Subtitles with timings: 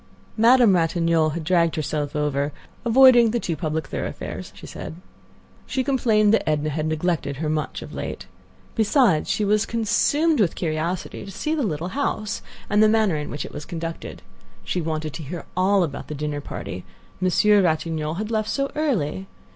[0.35, 2.51] Madame Ratignolle had dragged herself over,
[2.85, 4.95] avoiding the too public thoroughfares, she said.
[5.67, 8.25] She complained that Edna had neglected her much of late.
[8.73, 13.29] Besides, she was consumed with curiosity to see the little house and the manner in
[13.29, 14.23] which it was conducted.
[14.63, 16.83] She wanted to hear all about the dinner party;
[17.19, 19.27] Monsieur Ratignolle had left so early.